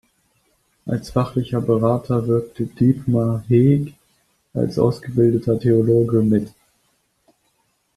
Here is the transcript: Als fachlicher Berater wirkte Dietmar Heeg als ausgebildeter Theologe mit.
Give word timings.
Als 0.87 1.11
fachlicher 1.11 1.61
Berater 1.61 2.25
wirkte 2.27 2.65
Dietmar 2.65 3.43
Heeg 3.47 3.93
als 4.51 4.79
ausgebildeter 4.79 5.59
Theologe 5.59 6.23
mit. 6.23 6.51